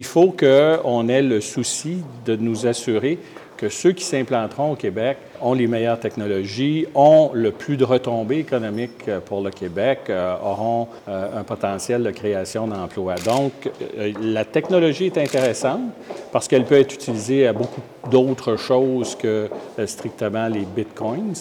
[0.00, 3.18] Il faut qu'on ait le souci de nous assurer
[3.58, 8.38] que ceux qui s'implanteront au Québec ont les meilleures technologies, ont le plus de retombées
[8.38, 13.16] économiques euh, pour le Québec, euh, auront euh, un potentiel de création d'emplois.
[13.16, 13.70] Donc,
[14.22, 15.82] la technologie est intéressante
[16.32, 19.50] parce qu'elle peut être utilisée à beaucoup d'autres choses que
[19.84, 21.34] strictement les bitcoins.